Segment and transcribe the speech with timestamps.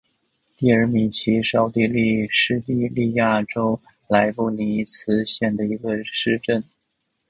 [0.57, 6.63] 蒂尔米奇是奥地利施蒂利亚州莱布尼茨县的一个市镇。